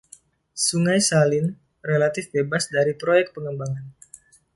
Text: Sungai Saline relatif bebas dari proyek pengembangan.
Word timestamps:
Sungai 0.67 0.97
Saline 1.07 1.51
relatif 1.89 2.25
bebas 2.35 2.63
dari 2.75 2.93
proyek 3.01 3.27
pengembangan. 3.37 3.85